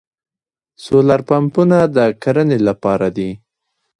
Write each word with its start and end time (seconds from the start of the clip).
سولر 0.83 1.21
پمپونه 1.29 1.77
د 1.95 1.97
کرنې 2.21 2.59
لپاره 2.67 3.07
دي. 3.17 3.29